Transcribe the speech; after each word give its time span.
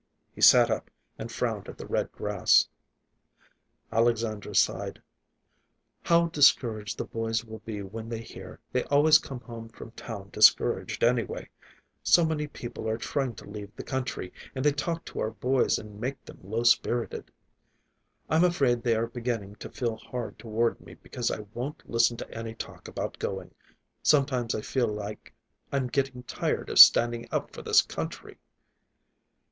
He 0.33 0.41
sat 0.41 0.71
up 0.71 0.89
and 1.19 1.31
frowned 1.31 1.69
at 1.69 1.77
the 1.77 1.85
red 1.85 2.11
grass. 2.11 2.67
Alexandra 3.91 4.55
sighed. 4.55 4.99
"How 6.01 6.25
discouraged 6.25 6.97
the 6.97 7.05
boys 7.05 7.45
will 7.45 7.59
be 7.59 7.83
when 7.83 8.09
they 8.09 8.23
hear. 8.23 8.59
They 8.71 8.83
always 8.85 9.19
come 9.19 9.41
home 9.41 9.69
from 9.69 9.91
town 9.91 10.31
discouraged, 10.31 11.03
anyway. 11.03 11.49
So 12.01 12.25
many 12.25 12.47
people 12.47 12.89
are 12.89 12.97
trying 12.97 13.35
to 13.35 13.47
leave 13.47 13.75
the 13.75 13.83
country, 13.83 14.33
and 14.55 14.65
they 14.65 14.71
talk 14.71 15.05
to 15.05 15.19
our 15.19 15.29
boys 15.29 15.77
and 15.77 16.01
make 16.01 16.25
them 16.25 16.39
low 16.41 16.63
spirited. 16.63 17.29
I'm 18.27 18.43
afraid 18.43 18.81
they 18.81 18.95
are 18.95 19.05
beginning 19.05 19.57
to 19.57 19.69
feel 19.69 19.97
hard 19.97 20.39
toward 20.39 20.81
me 20.81 20.95
because 20.95 21.29
I 21.29 21.41
won't 21.53 21.87
listen 21.87 22.17
to 22.17 22.31
any 22.35 22.55
talk 22.55 22.87
about 22.87 23.19
going. 23.19 23.53
Sometimes 24.01 24.55
I 24.55 24.61
feel 24.61 24.87
like 24.87 25.31
I'm 25.71 25.85
getting 25.85 26.23
tired 26.23 26.71
of 26.71 26.79
standing 26.79 27.27
up 27.31 27.53
for 27.53 27.61
this 27.61 27.83
country." 27.83 28.39